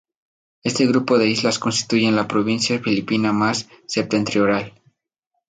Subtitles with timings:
[0.63, 4.73] Este grupo de islas constituyen la provincia filipina más septentrional.